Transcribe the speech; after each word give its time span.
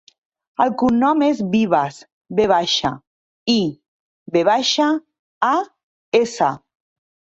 El 0.63 0.69
cognom 0.81 1.19
és 1.25 1.41
Vivas: 1.55 1.99
ve 2.39 2.47
baixa, 2.53 2.91
i, 3.55 3.57
ve 4.37 4.43
baixa, 4.49 4.89
a, 5.53 5.55
essa. 6.23 6.53